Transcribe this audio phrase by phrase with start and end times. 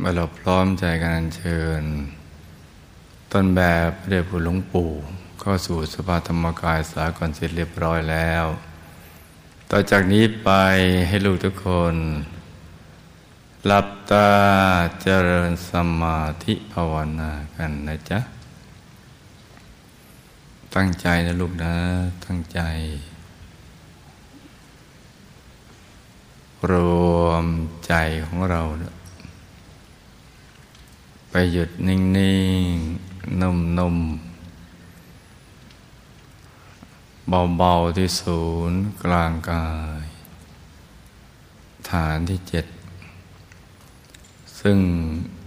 [0.00, 1.82] เมื่อเราพร้อมใจกันเชิญ
[3.32, 4.90] ต้นแบบพระเดชคุหลวงปู่
[5.40, 8.44] เข้าสู่สภาธรรมกายสากลเสร็จเรียบร้อยแล้ว
[9.70, 10.50] ต่อจากนี้ไป
[11.08, 11.94] ให้ลูกทุกคน
[13.66, 14.30] หลับตา
[15.02, 18.20] เจริญสมาธิภาวนากันนะจ๊ะ
[20.74, 21.74] ตั้งใจนะลูกนะ
[22.26, 22.60] ตั้งใจ
[26.70, 26.72] ร
[27.20, 27.44] วม
[27.86, 27.94] ใจ
[28.26, 28.97] ของเรานะ
[31.30, 31.98] ไปหยุดนิ่
[32.72, 34.28] งๆ นุ่มๆ
[37.56, 39.66] เบาๆ ที่ศูนย์กลางกา
[40.02, 40.04] ย
[41.90, 42.66] ฐานที่เจ็ด
[44.60, 44.78] ซึ่ง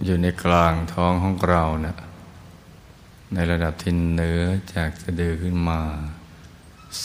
[0.04, 1.96] อยู่ในกลางท้องของเราเนะ่ะ
[3.34, 4.42] ในระดับที่เนื้อ
[4.74, 5.80] จากสะดือขึ้นมา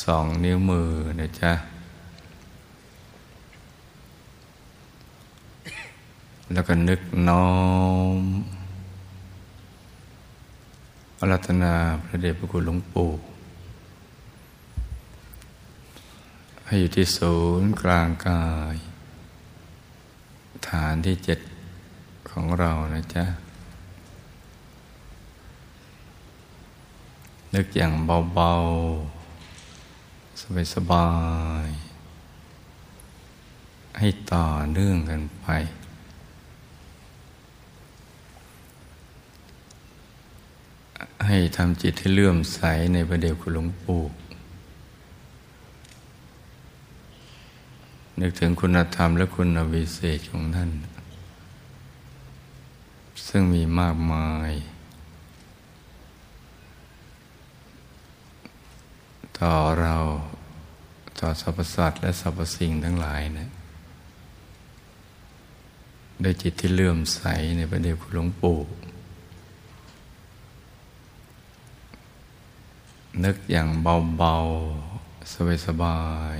[0.02, 0.90] สองนิ้วมือ
[1.20, 1.54] นะจ๊ะ
[6.54, 7.48] แล้วก็นึกน้อ
[8.20, 8.22] ม
[11.20, 11.74] อารัตนา
[12.04, 13.10] พระเดชพระคุณหลวงปู่
[16.66, 18.44] ให้อยู่ที่ศูนย์กลางกา
[18.74, 18.76] ย
[20.68, 21.40] ฐานที่เจ็ด
[22.30, 23.26] ของเรานะจ๊ะ
[27.54, 27.94] นึกอย่าง
[28.34, 28.52] เบา
[29.48, 31.10] ๆ สบา
[31.66, 31.68] ย
[32.84, 35.48] ๆ ให้ต่อเนื่องกันไป
[41.38, 42.60] ให้ทำจิตให้เลื่อมใส
[42.94, 44.04] ในประเดวคุณหลวงปู่
[48.20, 50.72] นึกถึงคุณธรรมและคุณวิเศษของท่าน
[53.28, 54.52] ซึ่งมีมากมาย
[59.40, 59.96] ต่อเรา
[61.20, 63.48] ต่อสรรพสัตว์และสรรพสิ่งทั้งหลายนะ
[66.24, 67.22] ด้วยจิตที่เลื่อมใส
[67.58, 68.60] ในประเดวคุณหลวงปู่
[73.24, 75.34] นึกอย่างเบาๆ
[75.66, 76.02] สบา
[76.36, 76.38] ย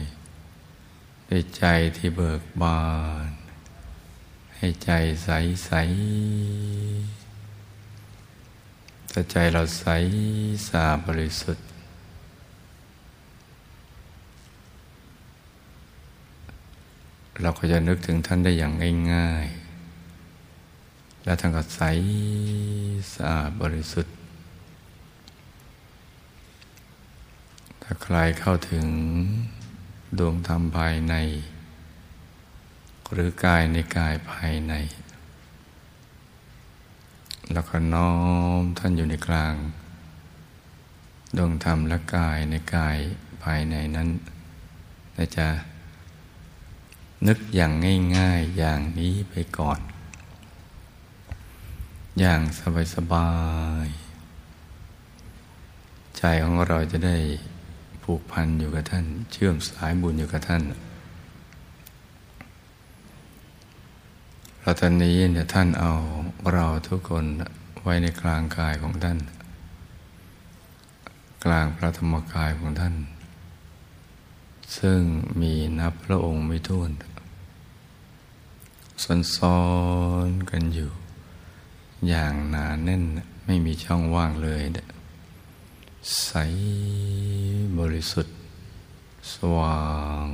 [0.64, 1.64] ๆด้วยใจ
[1.98, 2.82] ที่เบิกบา
[3.28, 3.30] น
[4.56, 4.92] ให้ใจ
[5.24, 7.18] ใสๆ
[9.12, 9.86] ถ้าใจเราใส
[10.68, 11.66] สะอาดบริสุทธิ์
[17.42, 18.74] เราก็จะนึกถึงท่านได้อย่าง
[19.14, 19.48] ง่าย
[20.36, 21.82] ๆ และท่านก็ใส
[23.14, 24.14] สะอาดบริสุทธิ์
[27.82, 28.88] ถ้า ใครเข้าถึง
[30.20, 31.16] ดวงธรรมภายใน
[33.12, 34.74] หรือกายในกายภายใน
[37.54, 38.14] แล้วก็น้อ
[38.60, 39.56] มท่านอยู่ในกลาง
[41.38, 42.98] ดวงธรรมและกายในกาย
[43.44, 44.10] ภายในนั้น
[45.18, 45.50] นะจ๊ะ
[47.28, 47.72] นึกอย่าง
[48.18, 49.80] ง่ายๆอย่างนี้ไปก่อน
[52.20, 52.42] อย่าง
[52.96, 53.32] สบา
[53.86, 57.18] ยๆใจของเราจะได้
[58.12, 60.64] ผูกพันอยู่กับท่าน เชื่อมสายบุญอยู่กับท่าน
[64.60, 65.92] เราตอนนี้เนี่ยท่านเอา
[66.54, 67.26] เราทุกคน
[67.84, 69.18] ไว้ในกลางกายของท่าน
[71.46, 72.96] กลางพระธรรมกายของท่าน
[74.78, 75.02] ซึ่ง
[75.42, 76.92] มีนับพระองค์ไม่ท้วน
[79.38, 79.62] ซ้อ
[80.28, 80.92] นๆกันอยู่
[82.08, 83.04] อย่างหนาแน่น
[83.46, 84.64] ไม่มีช่องว่างเลย
[86.16, 86.32] ใส
[87.78, 88.36] บริสุทธิ์
[89.34, 89.82] สว่า
[90.26, 90.30] ง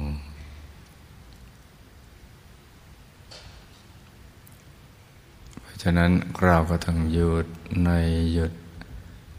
[5.61, 6.11] เพราะฉะนั้น
[6.43, 7.47] เราก็ต้องหยุด
[7.85, 7.89] ใน
[8.33, 8.53] หยุด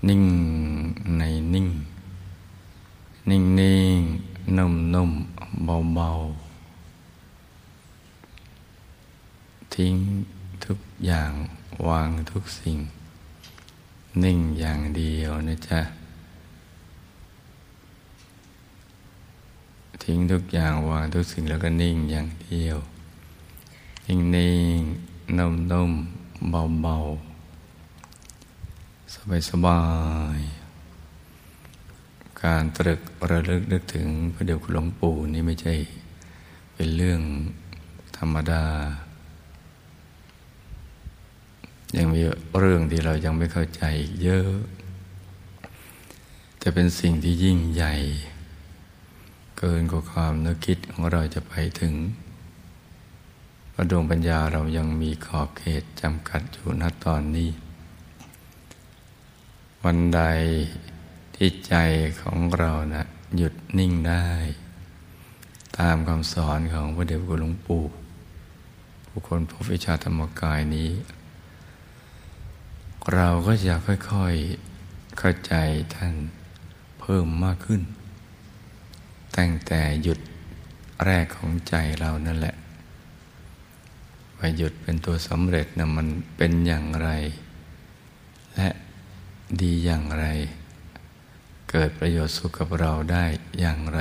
[0.09, 0.25] นิ่ง
[1.19, 1.23] ใน
[1.55, 1.69] นิ่ง
[3.31, 4.01] นิ่งนิ่ง
[4.57, 5.11] นุ่มนุ่ม
[5.65, 6.11] เบาเบา
[9.75, 9.95] ทิ้ง
[10.65, 11.33] ทุกอย่าง
[11.87, 12.79] วางทุกสิ่ง
[14.23, 15.81] นิ่งอย่างเดียวนะจ๊ะ
[20.05, 22.79] ทิ้งทุกอย่างวางทุกสิ่งแล้วก็นิ่งอย่างเดียว
[24.07, 24.81] นิ่งนิ่ง
[25.39, 25.93] นุ่มนุ่ม
[26.51, 26.97] เบาเบา
[29.15, 29.83] สบายสบา
[30.39, 30.41] ย
[32.43, 35.75] การตรึกระลึกนึกถึงพระเดชคุณหลวงปู่นี่ไม่ใช่
[36.75, 37.21] เป็นเรื่อง
[38.17, 38.65] ธรรมดา
[41.97, 42.21] ยังมี
[42.59, 44.53] เรื่องที่เรายังไม่เข้าใจอีกเยอะ
[46.59, 47.95] แต่เป็นสิ่งที่ยิ่งใหญ่
[49.59, 51.95] เกินกว่าความนึกคิดของเราจะไปถึง
[53.75, 57.51] พระดวงปัญญาเรายังมีขอบเขตจำกัดอยู่ณตอนนี้
[59.85, 60.23] วันใด
[61.35, 61.75] ที่ใจ
[62.21, 63.05] ของเรานะ
[63.37, 64.27] หยุดนิ่งได้
[65.79, 67.85] ตามคำสอนของพระเดชพระคุณหลวงปู่
[69.09, 70.91] ผู้คนพบวิชาธรรมกายนี้
[73.15, 75.55] เราก็จะค่อยๆเข้าใจ
[75.95, 76.15] ท่าน
[77.01, 77.83] เพิ่มมากขึ้น
[79.37, 80.19] ตั้งแต่หยุด
[81.05, 82.57] แรกของใจเรานั่นแหละ
[84.39, 87.09] ว่าหยุดเป็นตัวสำเร็จนะมันเป็นอย่างไร
[88.57, 88.69] และ
[89.61, 90.27] ดีอย่างไร
[91.71, 93.25] เกิดประโยชน์สุขกับเราได้
[93.61, 94.01] อย่างไร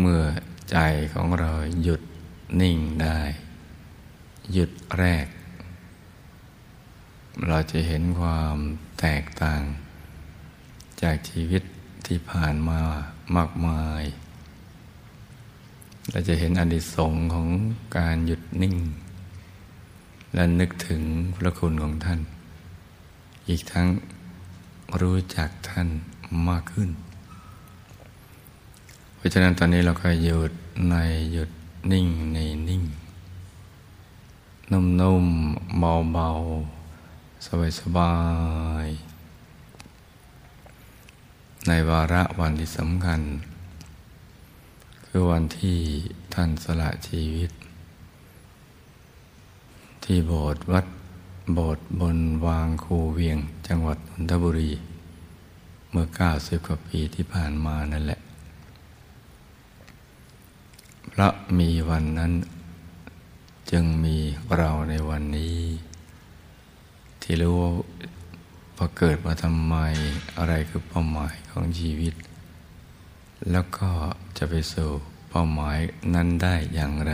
[0.00, 0.22] เมื่อ
[0.70, 0.78] ใจ
[1.14, 1.50] ของเรา
[1.82, 2.02] หยุด
[2.60, 3.20] นิ่งได้
[4.52, 5.26] หยุดแรก
[7.46, 8.56] เราจะเห็นความ
[9.00, 9.62] แตกต่าง
[11.02, 11.62] จากชีวิต
[12.06, 12.80] ที่ผ่านมา
[13.36, 14.02] มากมาย
[16.10, 17.48] เราจะเห็นอนิสงส์ของ
[17.96, 18.76] การหยุดนิ่ง
[20.34, 21.02] และนึกถึง
[21.36, 22.20] พระคุณของท่าน
[23.48, 23.86] อีกทั้ง
[25.00, 25.88] รู้จักท่าน
[26.48, 26.90] มากขึ้น
[29.14, 30.52] เพราะฉะนั้นตอนนี้เราก็หยุด
[30.90, 30.96] ใน
[31.32, 31.50] หยุด
[31.92, 32.82] นิ่งในนิ่ง
[34.72, 35.78] นุ่มๆ
[36.12, 37.46] เบาๆ
[37.80, 38.14] สบา
[38.86, 39.13] ยๆ
[41.68, 43.20] ในวาระวันที่สำคัญ
[45.06, 45.78] คือวันที่
[46.34, 47.50] ท่านสละชีวิต
[50.04, 50.86] ที่โบสถ์วัด
[51.54, 53.38] โบสถ์บนวางคูเวียง
[53.68, 54.70] จังหวัดนนทบุรี
[55.90, 58.20] เมื่อเก้าสิบกว่าปีที่ผ่านมานั่นแหละ
[61.12, 61.28] พระ
[61.58, 62.32] มีวันนั้น
[63.70, 64.16] จึงมี
[64.56, 65.58] เราในวันนี้
[67.22, 67.60] ที่รู้
[68.76, 69.76] ว่าเกิดมาทำไม
[70.36, 72.14] อะไรคือเป้าหมายของชีวิต
[73.50, 73.90] แล้วก็
[74.38, 74.90] จะไปสู่
[75.30, 75.78] เป้าหมาย
[76.14, 77.12] นั้นได้อย่างไร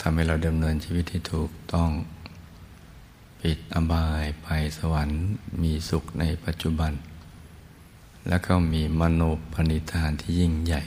[0.00, 1.90] ทำให้เราดำเนินชีวิตที่ถูกต้อง
[3.40, 4.48] ปิดอบายไป
[4.78, 5.20] สวรรค์
[5.62, 6.92] มีสุขในปัจจุบัน
[8.28, 9.22] แล้วก็มีมโน
[9.52, 10.82] ปณิธานที่ยิ่งใหญ่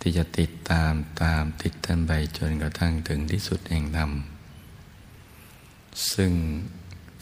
[0.00, 0.92] ที่จะติดตาม
[1.22, 4.10] ตามติดท่านไปจนกระทั่งถึงที่สุดแห่งธรรม
[6.12, 6.32] ซึ่ง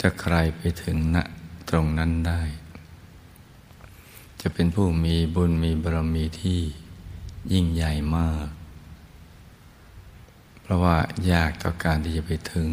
[0.01, 1.17] จะใครไปถึงณ
[1.69, 2.41] ตรงนั้นได้
[4.41, 6.59] จะเป็นผู้มีบุญมีบารมีที่
[7.51, 8.47] ยิ่งใหญ่มาก
[10.61, 10.97] เพราะว่า
[11.31, 12.69] ยากต่อการที่จะไปถึง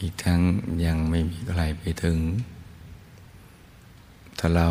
[0.00, 0.40] อีกทั้ง
[0.84, 2.18] ยังไม่มีใครไปถึง
[4.38, 4.68] ถ้าเรา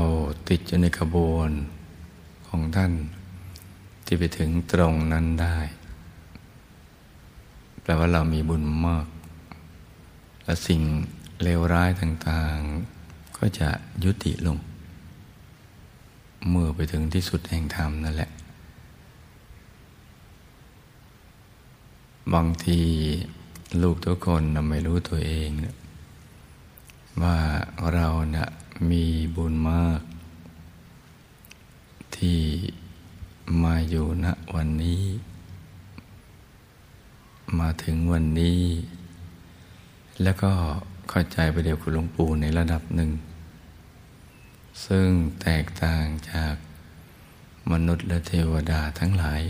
[0.49, 1.49] ติดอยู่ในขบวน
[2.47, 2.93] ของท่าน
[4.05, 5.57] ที่ไปถึงตรงนั้นได้
[7.81, 9.05] แปลว่าเรามีบุญมาก
[10.45, 10.81] และสิ่ง
[11.43, 13.69] เลวร้ายต่างๆ ก็จะ
[14.03, 14.57] ยุติลง
[16.49, 18.31] เมื่อไปถึงที่สุดแห่งธรรมนั่นแหละ
[22.33, 22.81] บางที
[23.81, 25.49] ลูกทุกคนไม่รู้ตัวเอง
[27.21, 27.37] ว่า
[27.93, 28.49] เราเนะ่ย
[28.89, 29.05] มี
[29.35, 30.01] บุญมาก
[32.15, 32.39] ที่
[33.63, 35.03] มาอยู่ณวันนี้
[37.59, 38.61] มาถึงวันนี้
[40.23, 40.51] แล้วก็
[41.09, 43.11] เข้าใจไปเดียวคุณหลวงปู่ในระดับหนึ่ง
[44.85, 45.09] ซึ่ง
[45.41, 46.55] แตกต่างจาก
[47.71, 49.41] มนุษย์และเทวดาทั้งหลาย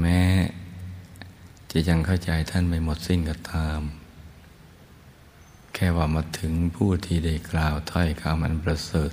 [0.00, 0.22] แม้
[1.70, 3.80] จะยังเข้าใจท่านไม่หมดสิ้นก็ตาม
[5.74, 9.12] แค่ว่ามาถึงผู้ที่ได้กล่าวถ้อยคำอันประเสริฐ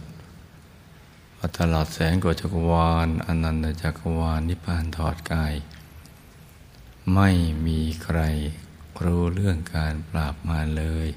[1.37, 5.53] ว่าตลอดแสงกว่าจักรวาลอนันตจักรวาลนิพพานถอดกาย
[7.13, 7.29] ไม่
[7.65, 8.19] มีใคร
[9.05, 11.07] รู้เรื่องการปราบมาเลย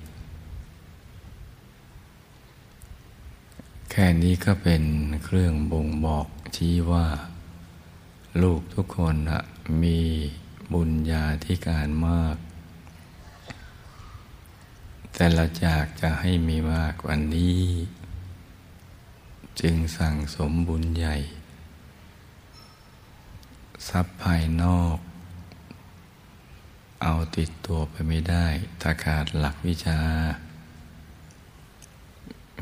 [3.90, 4.82] แค่นี้ก็เป็น
[5.24, 7.06] เครื่องบ่งบอกชี้ว่า
[8.42, 9.16] ลูกทุกคน
[9.82, 10.00] มี
[10.72, 12.36] บุญญาธิการมาก
[15.14, 17.62] แต่เราจากจะให้มีมากกว่านี้
[19.60, 21.16] จึงสั่งสมบุญใหญ่
[23.88, 24.98] ทรัพย์ภายนอก
[27.02, 28.46] เอาติดตัวไปไม่ได้
[28.80, 29.98] ถ้าขาดหลักวิชา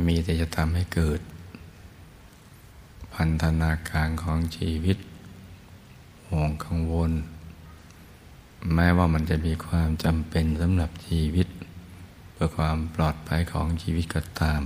[0.06, 1.20] มีแต่จะทำให้เกิด
[3.14, 4.99] พันธนาการของชีวิต
[6.28, 7.12] ห่วงกังวล
[8.75, 11.49] แม้ว่ามันจะมีความจำเป็นสำหรับชีวิต
[12.32, 14.62] เพื่อความปลอดภัยของชีวิตก็ตาม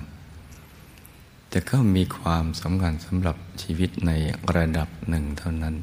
[1.49, 4.11] แต่ก็มีความสำคัญสำหรับชีวิตใน
[4.57, 5.76] ระดับหนึ่งเท่านั้น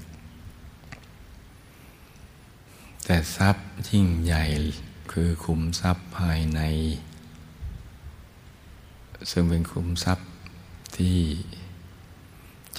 [3.14, 4.44] แต่ทรัพย์ยิ่งใหญ่
[5.12, 6.62] คือคุมทรัพย์ภายใน
[9.32, 10.28] ซึ่งเป็นคุมทรัพย์
[10.98, 11.20] ที่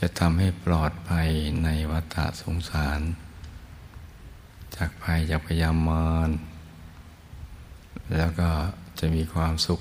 [0.01, 1.29] จะทำให้ปลอดภัย
[1.65, 3.01] ในวัฏสงสาร
[4.77, 6.29] จากภัยจากพยามาร
[8.17, 8.51] แล้วก็
[8.99, 9.81] จะมีความสุข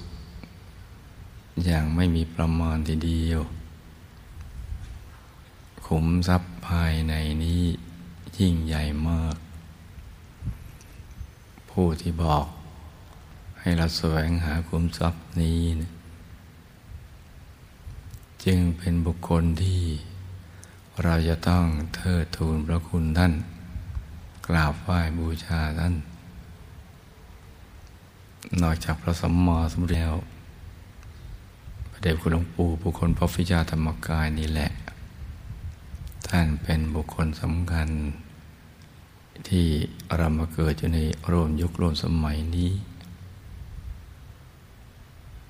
[1.66, 3.42] อย่างไม่มีประมาณทีเดียว
[5.88, 7.64] ขุมทรัพย์ภายในนี้
[8.38, 9.38] ยิ่งใหญ่มาก
[11.72, 12.46] ผู้ที่บอก
[13.60, 15.92] ให้เราแสวงหาคุมทรัพย์นี้นะ
[18.44, 19.82] จึงเป็นบุคคลที่
[21.04, 23.34] เราจะต้องเทิดทูนพระคุณท่าน
[24.48, 25.96] กราบไหว้บูชาท่าน
[28.62, 30.14] นอกจากพระสัมมาสัมพุทธเจ้า
[31.92, 34.70] พระเดชคุณหลวงปู่บุคคลพระฟิจาธรรมกายนี่แหละ
[36.28, 37.90] ท่านเป็นบุคคลสำคัญ
[39.48, 39.68] ที่
[40.16, 41.00] เรามาเกิดอยู่ใน
[41.32, 42.72] รวมยุครวมสมัยนี้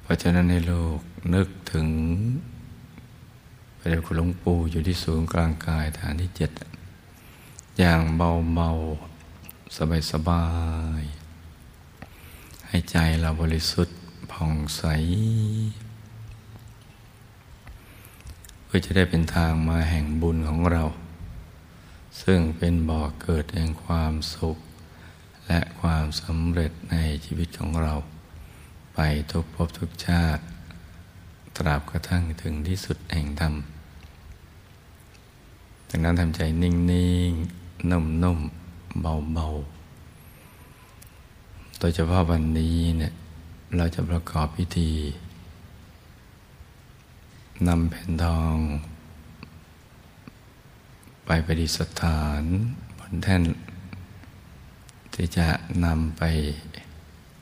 [0.02, 1.00] เพราะฉะนั้นในโลก
[1.34, 1.88] นึกถึง
[3.78, 6.52] พระเดชคุณหลวงปู่อยู่ที่ศูนย์กลางกายฐานที่เจ็ด
[7.78, 8.70] อย่างเบาเบา
[9.78, 10.46] สบายสบา
[11.02, 11.04] ย
[12.68, 13.98] ให้ใจเราบริสุทธิ์
[14.32, 14.84] ผ่องใส
[18.64, 20.84] เพื่อจะได้เป็นทางมาแห่งบุญของเรา
[22.22, 24.58] ซึ่งเป็นบ่อเกิดแห่งความสุข
[25.48, 27.94] และความสำเร็จในชีวิตของเรา
[28.96, 29.00] ไป
[29.32, 30.44] ทุกภพทุกชาติ
[31.58, 33.53] ตราบกระทั่งถึงที่สุดแห่งธรรม
[35.89, 36.74] ดังนั้นทำใจนิ่
[37.30, 43.13] งๆ นุ่มๆ เบาๆ โดยเฉพาะวันนี้เนี่ย
[43.77, 44.91] เราจะประกอบพิธี
[47.68, 48.56] นำแผ่นทอง
[51.25, 52.44] ไปประดิษฐาน
[52.98, 53.44] บนแท่น
[55.13, 55.48] ที่จะ
[55.86, 56.24] นำไป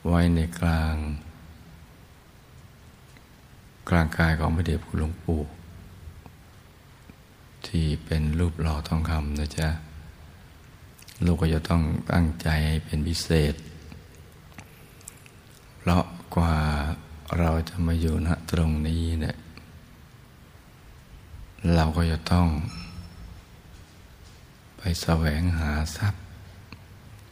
[0.06, 0.94] ไว้ในกลาง
[3.88, 5.40] กลางกายของพระเดชคุณหลวงปู่
[7.66, 9.68] ที่เป็นรูปหล่อทองคำนะจ๊ะ
[11.24, 11.82] ลูกก็จะต้อง
[12.12, 13.54] ตั้งใจให้เป็นพิเศษ
[15.78, 16.56] เพราะกว่า
[17.38, 19.36] เราจะมาอยู่ณตรงนี้เนี่ย
[21.74, 22.48] เราก็จะต้อง
[24.82, 26.22] ไปแสวงหาทรัพย์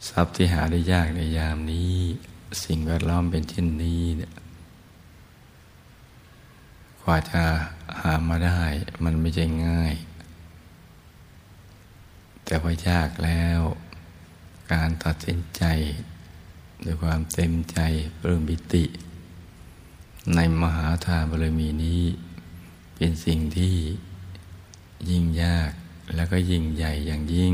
[0.09, 1.95] ทรัพย์ที่หาได้ยากในยามนี้
[2.63, 4.33] สิ่งแวดล้อมเป็นเช่นนี้เนี่ย
[7.03, 7.43] ว่าจะ
[8.01, 8.61] หามาได้
[9.03, 9.93] มันไม่ใช่ง่าย
[12.45, 13.61] แต่ว่ายากแล้ว
[14.71, 15.63] การตัดสินใจ
[16.83, 17.79] ด้วยความเต็มใจ
[18.19, 18.85] ปลื้มบิติ
[20.35, 22.03] ในมหาทานบารมีนี้
[22.95, 23.75] เป็นสิ่งที่
[25.09, 25.71] ยิ่งยาก
[26.15, 27.53] แล้วก็ยิ่งใหญ่อย่างยิ่ง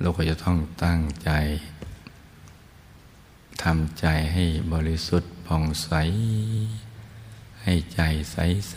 [0.00, 1.30] เราก็จะต้องตั้งใจ
[3.62, 5.90] ทำใจให้บริสุทธิ์ผ่องใส
[7.62, 8.00] ให้ใจ
[8.32, 8.76] ใส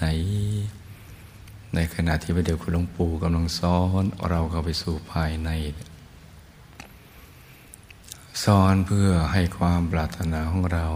[0.88, 5.50] ๆในขณะที่พระเดชคุณหลวงปู่กำลังซ้อนเราเข้าไปสู่ภายใน
[8.43, 10.88] ซ้อนเพื่อให้ความปรารถนาของเรา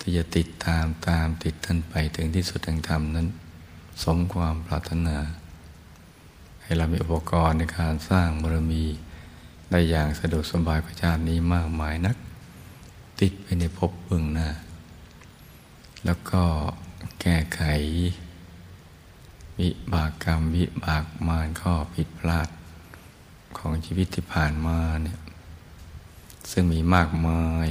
[0.00, 3.26] ที่จะติดตามตามติดท่านไปถึงที่สุดแห่งธรรมนั้น
[4.02, 5.16] สมความปรารถนา
[6.70, 8.84] ให้เรามีอุปกรณ์ในการสร้างบารมี
[9.70, 12.16] ได้อย่างสะดวกสบายประชาตินี้มากมายนัก
[13.20, 14.48] ติดไปในภพเบื้องหน้า
[16.04, 16.42] แล้วก็
[17.20, 17.60] แก้ไข
[19.58, 22.48] วิบากกรรมวิบากมารข้อผิดพลาด
[23.58, 25.18] ของชีวิตที่ผ่านมาเนี่ย
[26.50, 27.68] ซึ่งมีมากมาย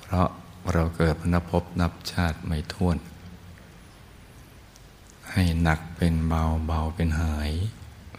[0.00, 0.28] เพราะ
[0.72, 2.96] เราเกิดนับพบนับชาติไม่ท้วน
[5.32, 7.52] ให้หนักเป็นเบาเบาเป็นหาย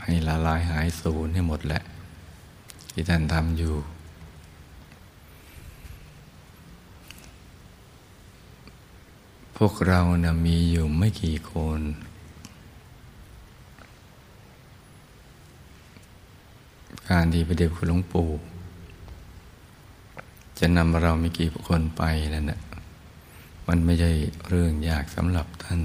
[0.03, 1.81] ให้ละลายหายสูญให้หมดแหละ
[2.91, 3.75] ที่ท่านทำอยู่
[9.57, 11.81] พวกเรานะมีอยู่ไม่กี่คน
[17.09, 18.29] การที่พระเดชคุณหลวงปู่
[20.59, 22.03] จะนำเรามีกี่คนไป
[22.35, 22.59] นั่นนะ
[23.67, 24.11] มันไม่ใช่
[24.47, 25.81] เรื่องยากสำหรับท่าน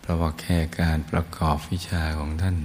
[0.00, 2.56] เพราะว่าแค่การประกอบวิชาของท่าน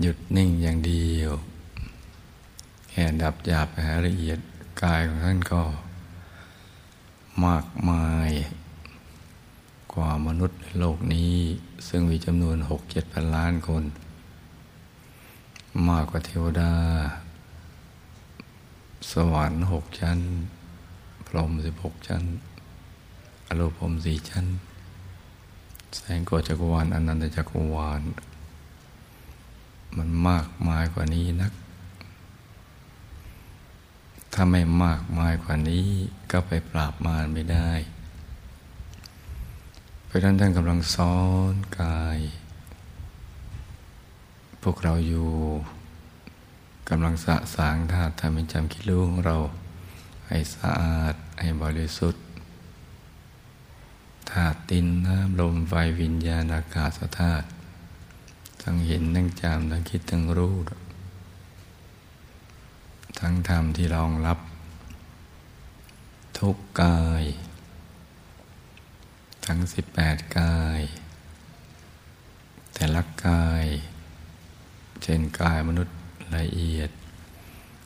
[0.00, 1.32] หยุดนิ่งอย่างเดียว
[2.88, 4.38] แค่ดับหยาบไปหาละเอียด
[4.82, 5.62] กายของท่านก็
[7.44, 8.30] มากมาย
[9.92, 11.34] กว่ามนุษย์ในโลกนี้
[11.88, 13.84] ซึ่งมีจำนวนหกเจ็ดพันล้านคน
[15.88, 16.72] มากกว่าเทวดา
[19.10, 20.18] สวรรค์หกชั้น
[21.26, 22.22] พรหมสิบหกชั้น
[23.50, 24.46] อรูปพรมสี่ชั้น
[25.94, 28.02] แสงโกจักรวาลอนันตจักรวาล
[29.96, 31.52] มันมากมายกว่านี้นัก
[34.32, 35.86] ถ้าไม่มากมายกว่านี้
[36.30, 37.70] ก็ไปปราบมารไม่ได้
[40.04, 41.18] เพราะนั้นท่านกำลังซ้อ
[41.52, 42.18] นกาย
[44.62, 45.30] พวกเราอยู่
[46.90, 49.36] กำลังสะสางธาตุทำเป็นจำคิดรู้ของเรา
[50.28, 52.22] ให้สะอาดให้บริสุทธิ์
[54.32, 57.46] ธาตุดินน้ำลมไฟวิญญาณอากาศธาตุ
[58.62, 60.54] ทั้งเห็นทั้งจำทั้งคิดทั้งรู้
[63.20, 64.38] ทั้งธรรมที่รองรับ
[66.38, 67.24] ทุกกาย
[69.46, 70.80] ทั้งสิบแปดกาย
[72.74, 73.64] แต่ละกาย
[75.02, 75.96] เช่นกายมนุษย์
[76.36, 76.90] ละเอียด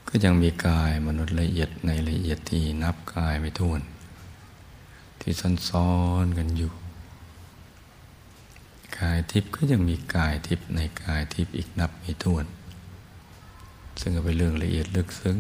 [0.08, 3.80] ก็ยังมีกายมนุษย์ละเอียดในละเอียดที่นับกายไม่ท้วน
[5.26, 5.36] ที่
[5.68, 5.92] ซ้อ
[6.24, 6.72] นๆกันอยู่
[8.98, 12.46] กายทิพย์ก็ยังมีกายทิพย์ในกายทิพย์อีกนับไม่ถ้วน
[14.00, 15.38] ซึ่งเป็นเรื่องละเอียดลึกซึ้ง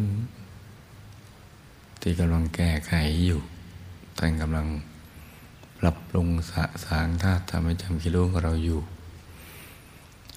[2.00, 2.92] ที่กำลังแก้ไข
[3.26, 3.40] อยู่
[4.18, 4.66] ท่านกำลัง
[5.78, 8.80] ปรับปรุงสะสางธาตุทำให้จำกิโลของเราอยู่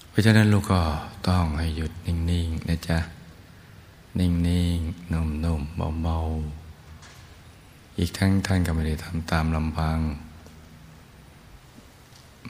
[0.08, 0.80] เพราะฉะนั้นลูกก็
[1.28, 2.98] ต้องให้หยุดนิ่ง ๆ นะจ๊ะ
[4.18, 4.30] นิ่
[4.76, 6.67] ง ๆนุ่มๆเบาๆ
[7.98, 9.98] อีกทั้งท่านก็ไม่ได้ทำตามลำพัง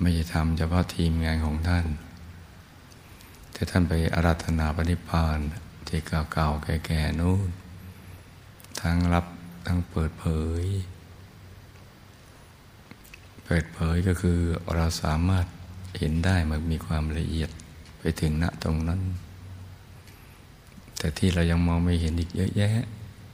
[0.00, 1.86] ไม่ใช่ทำเฉพาะทีมงานของท่าน
[3.52, 5.38] แต่ท่านไปอาราธนาปณิพาน
[5.88, 6.00] ที่
[6.32, 7.48] เก่าๆแก่ๆนู้น
[8.80, 9.26] ทั้งรับ
[9.66, 10.26] ทั้งเปิดเผ
[10.62, 10.64] ย
[13.44, 14.38] เปิดเผยก็คือ
[14.74, 15.46] เราสามารถ
[15.98, 17.50] เห็นได้มันมีความละเอียด
[17.98, 19.00] ไปถึงณตรงนั้น
[20.98, 22.74] แต่ที่เรายังมองไม่เห็นอีกเยอะแยะ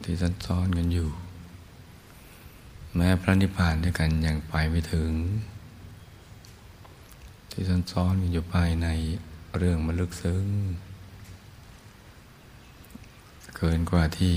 [0.02, 0.14] ที่
[0.47, 1.09] ซ้อนกันอยู่
[2.97, 5.11] แม้พระนิพพานด้วยกันยังไปไม่ถึง
[7.51, 8.87] ที่ซ่อนซ้อนอยู่ภายใน
[9.57, 10.47] เรื่องมันลึกซึ้ง
[13.57, 14.35] เกินกว่าที่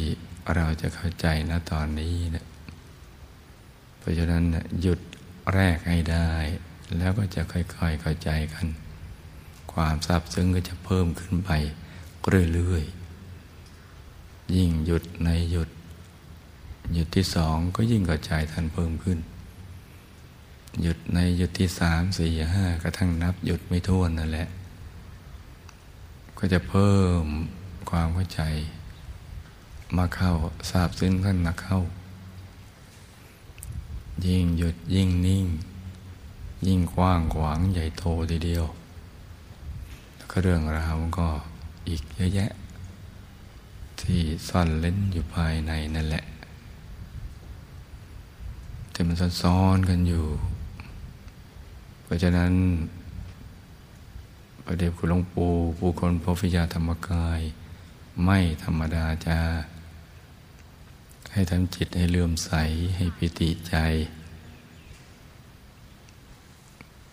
[0.55, 2.45] เราจะเข้าใจนะตอนนี้นะ
[3.97, 4.43] เพราะฉะนั้น
[4.81, 4.99] หยุด
[5.53, 6.31] แรกให้ได้
[6.97, 8.67] แล้วก็จะค่อยๆเข้าใจกัน
[9.73, 11.51] ความทราบซึ้งก็จะเพิ่มขึ้นไป
[12.53, 15.69] เรื่อยๆยิ่งหยุดในหยุด
[16.93, 19.19] หยุดที่สองก็ยิ่งเข้าใจท่านเพิ่มขึ้น
[20.81, 24.47] หยุดในหยุดที่สามสี่ห้ากระทั่งนับหยุดไม่ท้วนนั่นแหละ
[26.37, 27.23] ก็จะเพิ่ม
[27.89, 28.41] ความเข้าใจ
[29.97, 30.33] มาเข้า
[30.71, 31.79] ทราบซึ้งท่านมาเข้า
[34.25, 35.45] ยิ่งหยุดยิ่งนิ่ง
[36.67, 38.65] ยิ่งกว้างขวางใหญ่โตทีเดียว
[40.15, 41.29] แล้วก็เรื่องราวก็
[41.89, 42.51] อีกเยอะแยะ
[44.01, 46.23] ที่ซ่อนเล่นอยู่ภายในนั่นแหละ
[48.97, 50.25] แต่มันซ้อนกันอยู่
[52.03, 52.53] เพราะฉะนั้น
[54.65, 57.41] ประเดี๋ยวคุณหลวงปู่ผู้คนพฟิยาธรรมกาย
[58.23, 59.37] ไม่ธรรมดาจะ
[61.31, 62.51] ให้ทำจิตให้เลื่อมใส
[62.95, 63.75] ให้ปิติใจ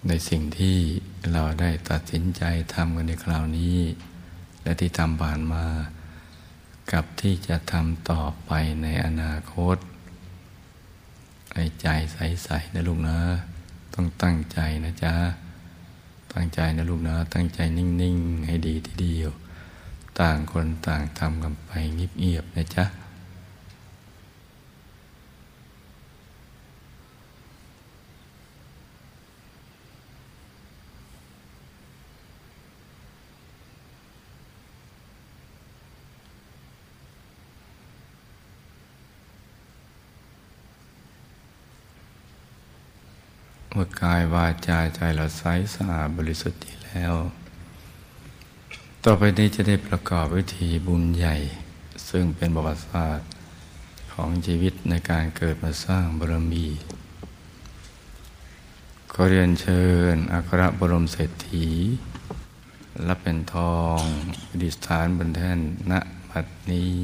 [0.06, 0.76] ในสิ่งที่
[1.32, 2.42] เราได้ตัดสินใจ
[2.74, 3.78] ทำกันในคราวนี้
[4.62, 5.66] และที่ทำผ่านมา
[6.92, 8.50] กับที่จะทำต่อไป
[8.82, 9.78] ในอนาคต
[11.54, 13.18] ให้ใจใสๆนะลูกนะ
[13.94, 15.14] ต้องตั้งใจนะจ๊ะ
[16.32, 19.30] ตั้งใจนะลูกนะ ตั้งใจนิ่ง ๆ ให้ดีทีเดียว
[20.20, 45.42] ต่างคนต่างทำกันไปเงียบๆนะจ๊ะายวาจาใจเราใส
[45.74, 47.14] สะอาดบริสุทธิ์ดีแล้ว
[49.04, 51.36] ต่อไปนี้จะได้ประกอบวิธีบุญใหญ่
[52.08, 53.28] ซึ่งเป็นประวัติศาสตร์
[54.12, 56.66] ของชีวิตในการเกิดมาสร้างบารมี
[59.12, 59.82] ขอเรียนเชิ
[60.14, 61.66] ญอัครบรมเศรษฐี
[63.04, 63.98] และเป็นทอง
[64.60, 65.58] ดิสถานบนแท่น
[65.90, 65.92] ณ
[66.30, 66.94] บัดนี้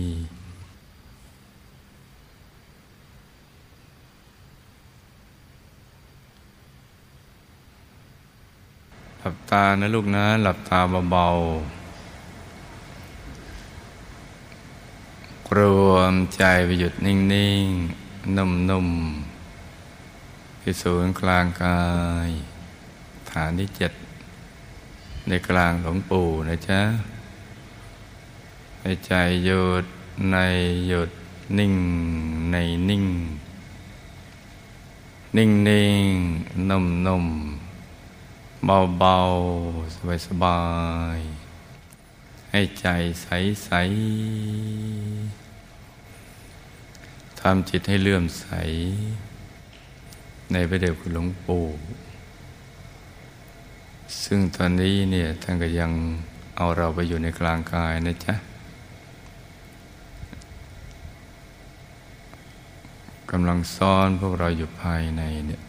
[9.22, 10.80] หลับตานะลูกนะ หลับตา
[11.10, 11.80] เบาๆ
[15.56, 17.16] รวมใจไปหยุดนิ่
[17.64, 21.82] งๆ นุ่มๆ ที่ศูนย์กลางกา
[22.28, 22.30] ย
[23.30, 23.92] ฐานที่เจ็ด
[25.28, 26.80] ในกลางหลวงปู่นะจ๊ะ
[28.80, 29.12] ให้ใจ
[29.44, 29.84] หยุด
[30.32, 30.36] ใน
[30.88, 31.10] หยุด
[31.58, 31.74] นิ่ง
[32.52, 32.56] ใน
[32.88, 33.04] นิ่ง
[35.36, 36.12] นิ่งนิ่ง
[36.68, 37.26] นุ่มนุ่ม
[38.66, 40.62] เบาๆ สบา
[41.16, 42.86] ยๆ ให้ใจ
[43.22, 43.80] ใสๆ
[47.40, 48.46] ทำจิตให้เลื่อมใส
[50.52, 51.64] ในพระเดชคุณหลวงปู่
[54.24, 55.90] ซึ่งตอนนี้เนี่ยท่านก็ยัง
[56.56, 58.34] เอาเราไปอยู่ในกลางกายนะจ๊ะ
[63.30, 65.62] กำลังซ้อนพวกเราอยู่ภายในเนี่ย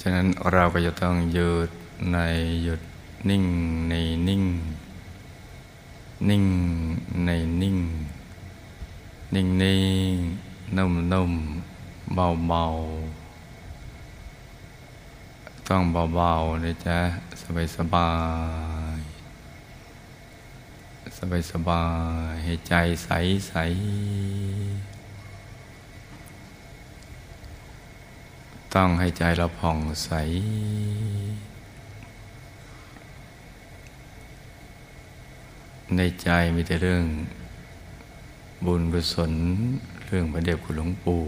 [0.00, 1.70] ฉะนั้นเราก็จะต้องหยืด
[2.12, 2.18] ใน
[2.62, 2.80] หยุด
[3.28, 3.44] นิ่ง
[3.88, 3.94] ใน
[4.28, 4.44] นิ่ง
[6.28, 6.44] นิ่ง
[7.24, 7.30] ใน
[7.62, 7.78] นิ่ง
[9.34, 9.78] นิ่งนิ่
[10.14, 10.16] ง
[10.76, 11.32] นุ่มนุ่ม
[12.14, 12.64] เบาเบา
[15.68, 15.82] ต้อง
[16.14, 16.98] เบาๆนะจ๊ะ
[17.42, 18.10] สบายสบา
[18.96, 18.98] ย
[21.18, 21.84] สบายสบา
[22.32, 23.08] ยให้ใจใส
[23.48, 23.54] ใส
[28.74, 30.10] ต้องให้ใจเราผ่องใส
[35.96, 37.04] ในใจมีแต่เรื่อง
[38.66, 39.32] บุญกุศล
[40.06, 41.20] เรื่องพระเดชคุณหลวงปู่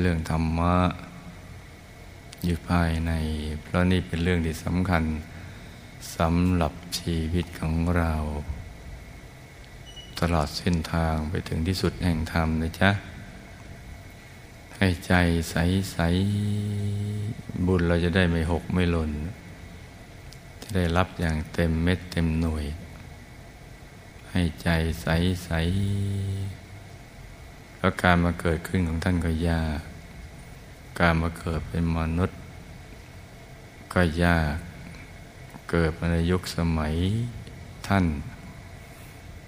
[0.00, 0.76] เรื่องธรรมะ
[2.44, 3.12] อยู่ภายใน
[3.62, 5.04] เพราะนี่เป็นเรื่องที่สำคัญ
[6.16, 8.14] สำหรับชีวิตของเรา
[10.20, 12.90] ตลอดเส้นทางไปถึงที่สุดแห่งธรรมนะจ๊ะ
[14.82, 15.14] ให้ใจ
[15.50, 15.56] ใส
[15.92, 15.98] ใส
[17.66, 19.10] บุญเราจะได้ไม่หกไม่หล่น
[20.62, 22.64] จะได้รับอย่างเต็มเม็ดเต็มหน่วย
[24.30, 24.68] ให้ใจ
[25.02, 25.06] ใส
[25.44, 25.50] ใส
[27.76, 29.80] เพราะการมาเกิดขึ้นของท่านก็ยาก
[30.98, 32.38] การมาเกิดเป็นมนุษย์
[33.92, 34.56] ก็ยาก
[35.70, 36.94] เกิดในยุคสมัย
[37.86, 38.04] ท่าน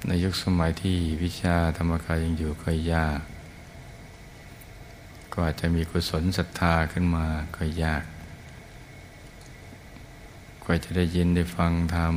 [0.06, 3.20] ในยุคสมัยที่วิชาธรรมกายยังอยู่ก็ยาก
[5.32, 8.04] ก็อาจจะมีกุศลศรัทธาขึ้นมาก็ยาก
[10.64, 12.14] กว่าจะได้ยินได้ฟังธรรม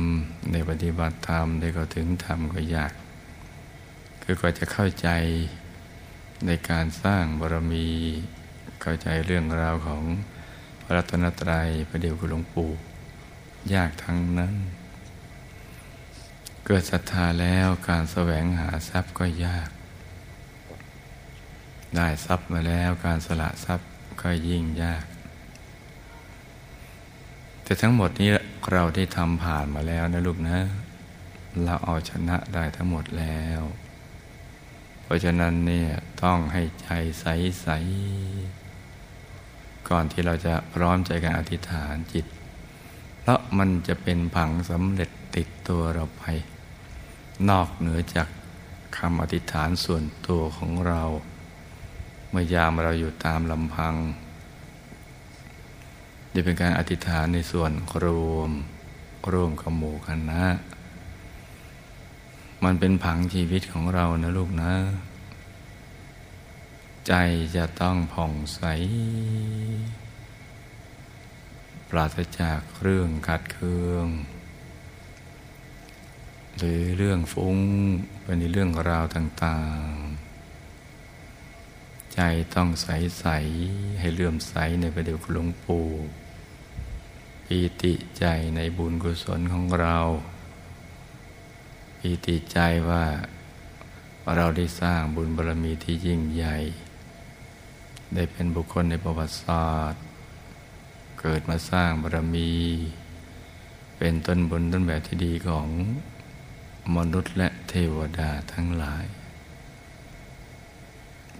[0.52, 2.92] ได้ปฏิบัติธรรมได้เข้าถึงธรรมก็ยาก
[4.22, 5.08] คือกว่าจะเข้าใจ
[6.46, 7.88] ในการสร้างบารมี
[8.82, 10.02] เข้าใจเรื่องราวของ
[10.82, 12.70] พระรัตนตรัยพระเดชคุณหลวงปู่
[13.74, 14.54] ยากทั้งนั้น
[16.66, 19.68] เกิดศรัทธาแล้วการแสวงหาทรัพย์ก็ยาก
[21.94, 23.88] ได้ทรัพย์มาแล้วการสละทรัพย์
[24.20, 25.04] ก็ยิ่งยาก
[27.62, 28.30] แต่ทั้งหมดนี้
[28.72, 30.58] เราได้ทำผ่านมาแล้วนะลูกนะ
[31.64, 33.60] เราเอาชนะได้ทั้งหมดแล้ว
[35.02, 35.90] เพราะฉะนั้นเนี่ย
[36.22, 36.88] ต้องให้ใจ
[37.20, 42.26] ใสๆก่อนที่เราจะพร้อมใจกันอธิษฐานจิต
[43.20, 46.24] เพราะมันจะเป็นผังสำเร็จติดตัวเราไป
[47.48, 48.28] นอกเหนือจาก
[48.96, 51.02] คำอธิษฐานส่วนตัวของเรา
[52.38, 53.94] มื่อยามเราอยู่ตามลำพัง
[56.34, 57.72] จะเป็นการอธิษฐานในส่วน
[58.04, 58.50] รวม
[59.32, 60.42] ร่วมกับหมู่คณะ
[62.64, 64.72] มันเป็นผังชีวิตของเรานะลูกนะ
[67.06, 67.12] ใจ
[67.56, 68.60] จะต้องผ่องใส
[71.90, 74.06] ปราศจากเรื่องขัดเคือง
[76.58, 77.58] หรือเรื่องฟุ้ง
[78.22, 80.05] เป็นเรื่องราวต่าง
[82.16, 82.22] ใจ
[82.54, 83.26] ต้องใสใส
[83.98, 85.86] ให้เลื่อมใสในประเดี๋ยวหลวงปู่
[87.44, 88.24] ปีติใจ
[88.56, 89.98] ในบุญกุศลของเรา
[91.98, 93.04] ปีติใจว่า
[94.36, 96.56] เราได้สร้างบุญบารมีที่ยิ่งใหญ่
[98.14, 100.02] ได้เป็นบุคคลในประวัติศาสตร์
[101.20, 102.52] เกิดมาสร้างบารมี
[103.98, 105.68] เป็นต้นบุญต้นแบบที่ดีของ
[106.96, 109.06] มนุษย์และเทวดาทั้งหลาย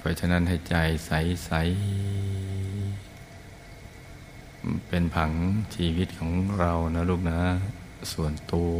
[0.06, 0.74] ราะฉะนั้นให้ใจ
[1.06, 1.12] ใส
[1.44, 1.50] ใส
[4.88, 5.32] เป็นผัง
[5.74, 7.40] ชีวิตของเรานะลูกนะ
[8.12, 8.76] ส่วนตัว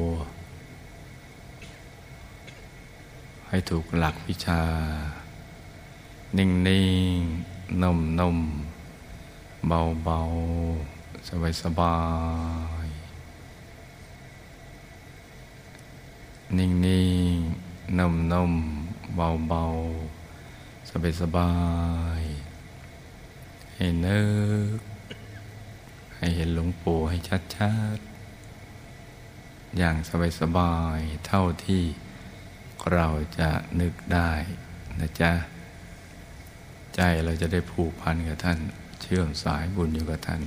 [3.49, 4.63] ให้ถูกหลักวิชา
[6.37, 6.51] นิ่ง
[7.83, 8.39] นุ่มนุ่ม
[9.69, 10.21] เบาเบา
[11.29, 11.97] สบายสบา
[12.87, 12.89] ย
[16.59, 17.39] นิ่งนิ่ง
[17.99, 18.53] นุ่มนุ่ม
[19.17, 19.65] เบาเบา
[21.03, 21.55] บายสบา
[22.21, 22.23] ย
[23.77, 24.23] ให้นึ
[24.77, 24.81] ก
[26.17, 27.99] ให้เห็นหลวงปู่ให้ชัดชัด
[29.79, 31.83] อย่างสบายสบายเท่าที่
[32.93, 33.07] เรา
[33.39, 34.33] จะนึกได้
[35.01, 35.33] นะจ๊ะ
[36.95, 38.59] ใจเราจะได้ผูกพันกับท่าน
[39.03, 40.43] เชื่อมสายบุญอยู่กับท่าน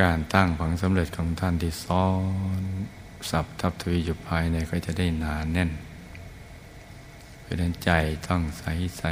[0.00, 2.08] การตั้งผังสำเร็จของท่านที่ซ้อ
[2.60, 2.62] น
[3.30, 5.70] สับทับทวีอยู่ภายในก็จะได้หนานแน่น
[7.52, 7.90] ราะนั้นใจ
[8.28, 8.64] ต้องใส
[8.98, 9.02] ใส